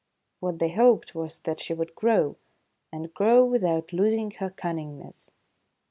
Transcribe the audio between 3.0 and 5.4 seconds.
grow without losing her cunningness.